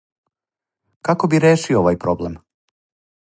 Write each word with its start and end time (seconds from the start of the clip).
Како 1.09 1.29
би 1.33 1.41
решио 1.45 1.79
овај 1.83 1.99
проблем? 2.05 2.39